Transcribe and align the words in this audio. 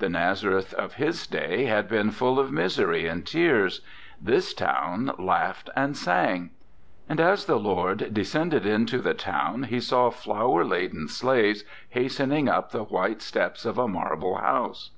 The 0.00 0.08
Naz 0.08 0.42
areth 0.42 0.74
of 0.74 0.94
his 0.94 1.28
day 1.28 1.66
had 1.66 1.86
been 1.86 2.10
full 2.10 2.40
of 2.40 2.50
misery 2.50 3.06
and 3.06 3.24
tears; 3.24 3.82
this 4.20 4.52
town 4.52 5.12
laughed 5.16 5.70
and 5.76 5.96
sang. 5.96 6.50
And 7.08 7.20
as 7.20 7.44
the 7.44 7.54
Lord 7.54 8.12
descended 8.12 8.66
into 8.66 8.98
the 8.98 9.14
town 9.14 9.62
he 9.62 9.78
saw 9.78 10.10
flower 10.10 10.64
laden 10.64 11.06
slaves 11.06 11.62
hastening 11.90 12.48
up 12.48 12.72
the 12.72 12.82
white 12.82 13.22
steps 13.22 13.64
of 13.64 13.78
a 13.78 13.86
marble 13.86 14.38
house. 14.38 14.90